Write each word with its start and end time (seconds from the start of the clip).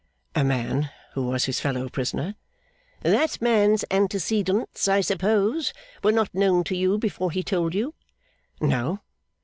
'A 0.33 0.43
man 0.43 0.89
who 1.13 1.27
was 1.27 1.45
his 1.45 1.59
fellow 1.59 1.87
prisoner.' 1.87 2.33
'That 3.01 3.39
man's 3.39 3.85
antecedents, 3.91 4.87
I 4.87 4.99
suppose, 4.99 5.73
were 6.03 6.11
not 6.11 6.33
known 6.33 6.63
to 6.63 6.75
you, 6.75 6.97
before 6.97 7.29
he 7.29 7.43
told 7.43 7.75
you?' 7.75 7.93
'No. 8.59 9.01